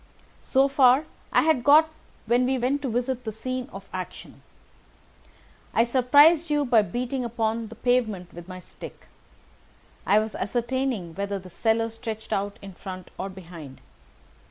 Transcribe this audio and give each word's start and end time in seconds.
"So 0.41 0.67
far 0.67 1.05
I 1.31 1.43
had 1.43 1.63
got 1.63 1.87
when 2.25 2.47
we 2.47 2.57
went 2.57 2.81
to 2.81 2.89
visit 2.89 3.23
the 3.23 3.31
scene 3.31 3.69
of 3.71 3.87
action. 3.93 4.41
I 5.75 5.83
surprised 5.83 6.49
you 6.49 6.65
by 6.65 6.81
beating 6.81 7.23
upon 7.23 7.67
the 7.67 7.75
pavement 7.75 8.33
with 8.33 8.47
my 8.47 8.59
stick. 8.59 9.05
I 10.03 10.17
was 10.17 10.33
ascertaining 10.33 11.13
whether 11.13 11.37
the 11.37 11.51
cellar 11.51 11.91
stretched 11.91 12.33
out 12.33 12.57
in 12.63 12.73
front 12.73 13.11
or 13.19 13.29
behind. 13.29 13.79